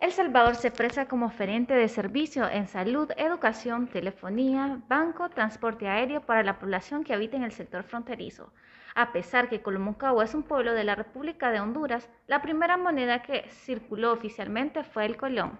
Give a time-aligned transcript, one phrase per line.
[0.00, 6.22] El Salvador se presta como oferente de servicio en salud, educación, telefonía, banco, transporte aéreo
[6.22, 8.50] para la población que habita en el sector fronterizo.
[8.94, 13.20] A pesar que Colomucagua es un pueblo de la República de Honduras, la primera moneda
[13.20, 15.58] que circuló oficialmente fue el colón.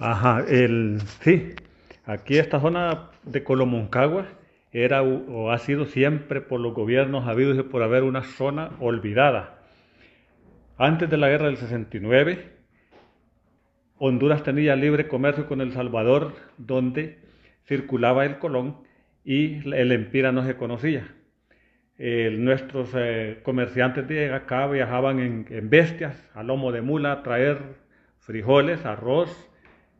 [0.00, 1.54] Ajá, el, sí,
[2.06, 4.26] aquí esta zona de Colomoncagua
[4.72, 9.55] era o ha sido siempre por los gobiernos habidos y por haber una zona olvidada
[10.78, 12.56] antes de la guerra del 69,
[13.98, 17.18] Honduras tenía libre comercio con El Salvador, donde
[17.66, 18.76] circulaba el colón
[19.24, 21.08] y el empira no se conocía.
[21.98, 27.58] nuestros eh, comerciantes de acá viajaban en, bestias, a lomo de mula, a traer
[28.18, 29.50] frijoles, arroz,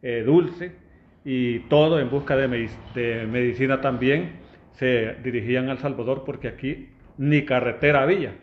[0.03, 0.73] eh, dulce
[1.25, 4.45] y todo en busca de medicina también.
[4.73, 8.35] Se dirigían al Salvador porque aquí ni carretera había.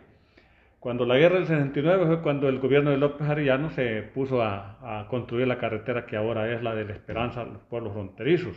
[0.84, 5.06] Cuando la guerra del 69 fue cuando el gobierno de López Arellano se puso a,
[5.08, 8.54] construir la carretera que ahora es la de la Esperanza a los pueblos fronterizos.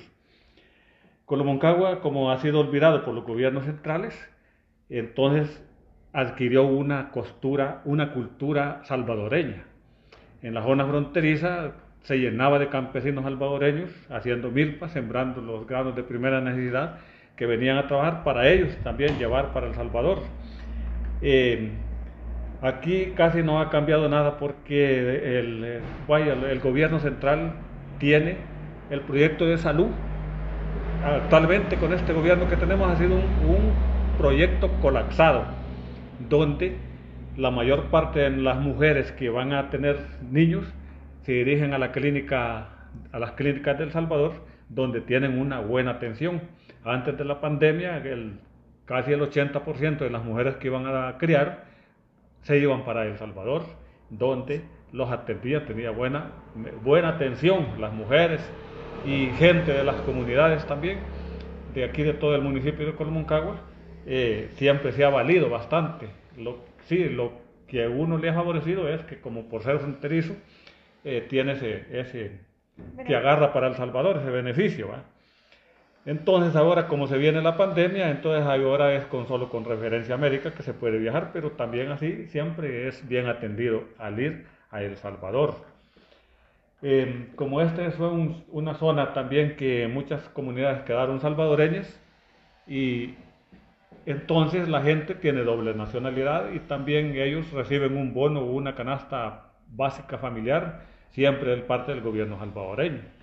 [1.24, 4.14] Colomoncagua, como ha sido olvidado por los gobiernos centrales,
[4.90, 5.66] entonces
[6.12, 9.64] adquirió una costura, una cultura salvadoreña.
[10.42, 16.04] En la zona fronteriza se llenaba de campesinos salvadoreños haciendo milpas, sembrando los granos de
[16.04, 16.98] primera necesidad
[17.38, 20.24] que venían a trabajar para ellos también llevar para El Salvador.
[21.22, 21.72] Eh,
[22.62, 27.54] Aquí casi no ha cambiado nada porque el, gobierno central
[28.00, 28.38] tiene
[28.90, 29.88] el proyecto de salud.
[31.06, 35.46] Actualmente con este gobierno que tenemos ha sido un, proyecto colapsado,
[36.28, 36.76] donde
[37.38, 40.00] la mayor parte de las mujeres que van a tener
[40.32, 40.66] niños
[41.22, 42.70] se dirigen a la clínica,
[43.12, 44.34] a las clínicas del Salvador,
[44.70, 46.42] donde tienen una buena atención.
[46.84, 48.02] Antes de la pandemia,
[48.86, 51.67] casi el 80% de las mujeres que iban a criar
[52.44, 53.64] se iban para El Salvador,
[54.10, 56.32] donde los atendían, tenía buena,
[56.84, 58.42] buena atención las mujeres
[59.06, 61.00] y gente de las comunidades también,
[61.74, 63.58] de aquí de todo el municipio de Colomoncagua,
[64.06, 66.08] eh, siempre se ha valido bastante.
[66.38, 67.34] Lo, sí, lo
[67.68, 70.34] que a uno le ha favorecido es que como por ser fronterizo,
[71.04, 72.40] eh, tiene ese, ese
[73.06, 74.90] que agarra para El Salvador ese beneficio.
[76.08, 80.18] Entonces ahora como se viene la pandemia, entonces ahora es con solo con referencia a
[80.18, 84.82] América que se puede viajar, pero también así siempre es bien atendido al ir a
[84.82, 85.56] El Salvador.
[86.82, 92.00] Em, como esta es una zona también que muchas comunidades quedaron salvadoreñas
[92.68, 93.16] y
[94.06, 99.52] entonces la gente tiene doble nacionalidad y también ellos reciben un bono o una canasta
[99.76, 103.17] básica familiar siempre de parte del gobierno salvadoreño.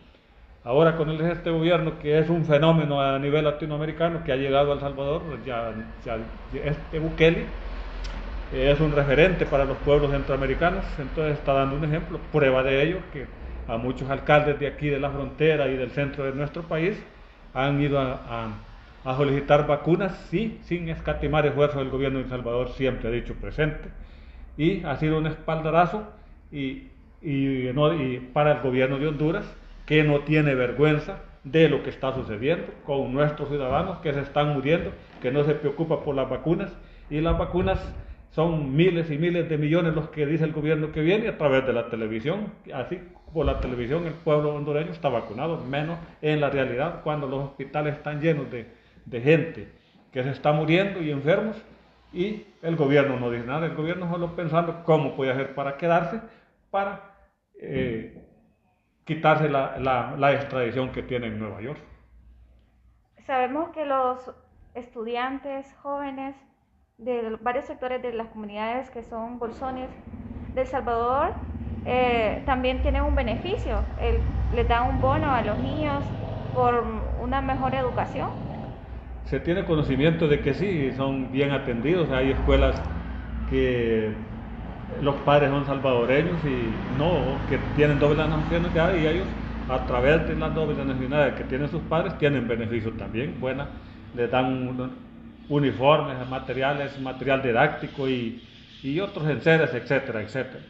[0.64, 4.74] Ahora con este gobierno que es un fenómeno a nivel latinoamericano que ha llegado a
[4.76, 5.74] El Salvador, ya,
[6.54, 7.44] este Bukele
[8.50, 12.98] es un referente para los pueblos centroamericanos, entonces está dando un ejemplo, prueba de ello,
[13.12, 13.26] que
[13.68, 16.96] a muchos alcaldes de aquí de la frontera y del centro de nuestro país
[17.52, 18.48] han ido a,
[19.18, 23.90] solicitar vacunas, sí, sin escatimar esfuerzos del gobierno de El Salvador, siempre ha dicho presente,
[24.56, 26.08] y ha sido un espaldarazo
[26.50, 26.88] y,
[27.20, 29.44] y, y para el gobierno de Honduras
[29.86, 34.54] que no tiene vergüenza de lo que está sucediendo con nuestros ciudadanos que se están
[34.54, 36.72] muriendo, que no se preocupa por las vacunas
[37.10, 37.80] y las vacunas
[38.30, 41.64] son miles y miles de millones los que dice el gobierno que viene a través
[41.66, 42.52] de la televisión.
[42.72, 42.98] Así
[43.32, 47.94] por la televisión el pueblo hondureño está vacunado, menos en la realidad cuando los hospitales
[47.94, 49.68] están llenos de, gente
[50.12, 51.56] que se está muriendo y enfermos
[52.12, 56.20] y el gobierno no dice nada, el gobierno solo pensando cómo puede hacer para quedarse,
[56.70, 57.16] para
[57.60, 58.23] eh,
[59.04, 61.78] quitarse la, la, extradición que tiene en Nueva York.
[63.26, 64.34] Sabemos que los
[64.74, 66.34] estudiantes jóvenes
[66.98, 69.90] de varios sectores de las comunidades que son bolsones
[70.54, 71.32] de El Salvador
[71.86, 74.18] eh, también tienen un beneficio, el,
[74.54, 76.02] les dan un bono a los niños
[76.54, 76.84] por
[77.20, 78.30] una mejor educación.
[79.24, 82.80] Se tiene conocimiento de que sí, son bien atendidos, hay escuelas
[83.50, 84.14] que
[85.00, 89.28] los padres son salvadoreños y no, que tienen doble nacionalidad y ellos
[89.66, 93.68] a través de las doble nacionalidades que tienen sus padres tienen beneficios también, buenas,
[94.12, 94.98] les dan
[95.48, 98.46] uniformes, materiales, material didáctico y,
[98.82, 100.64] y otros enseres, etcétera, etcétera.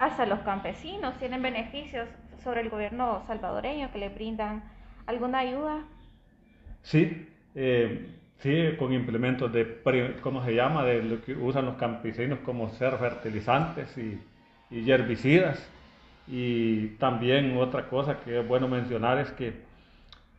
[0.00, 2.08] Hasta los campesinos tienen beneficios
[2.42, 4.64] sobre el gobierno salvadoreño que le brindan
[5.06, 5.84] alguna ayuda.
[6.82, 9.82] Sí, eh, Sí, con implementos de,
[10.22, 10.84] ¿cómo se llama?
[10.84, 14.18] De lo que usan los campesinos como ser fertilizantes y,
[14.70, 15.70] y herbicidas.
[16.26, 19.52] Y también otra cosa que es bueno mencionar es que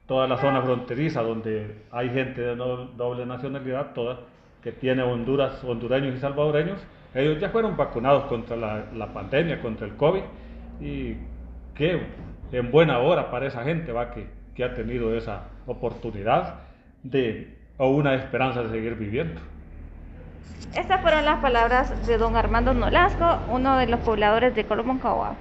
[0.08, 4.22] toda la zona fronteriza donde hay gente de doble nacionalidad, toda,
[4.64, 6.80] que tiene Honduras, hondureños y salvadoreños,
[7.14, 10.24] Ellos ya fueron vacunados contra la, la pandemia, contra el COVID,
[10.80, 11.18] y
[11.76, 12.02] qué
[12.52, 16.62] en buena hora para esa gente va que, que ha tenido esa oportunidad
[17.04, 19.42] de, o una esperanza de seguir viviendo.
[20.76, 25.36] Estas fueron las palabras de don Armando Nolasco, uno de los pobladores de Colomoncagua.